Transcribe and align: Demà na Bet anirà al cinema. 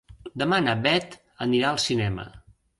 Demà 0.43 0.59
na 0.67 0.75
Bet 0.87 1.19
anirà 1.47 1.71
al 1.71 1.81
cinema. 1.87 2.29